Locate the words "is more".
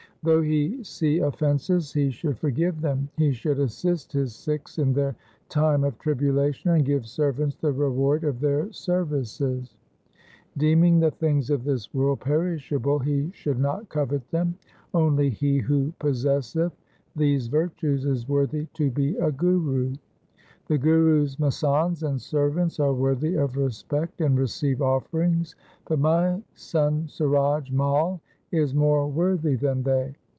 28.53-29.07